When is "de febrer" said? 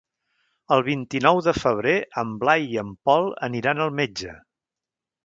1.47-1.93